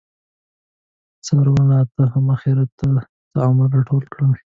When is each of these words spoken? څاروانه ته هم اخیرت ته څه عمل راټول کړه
څاروانه 1.25 1.79
ته 1.93 2.03
هم 2.13 2.25
اخیرت 2.37 2.69
ته 2.79 2.87
څه 3.31 3.37
عمل 3.47 3.67
راټول 3.75 4.03
کړه 4.13 4.27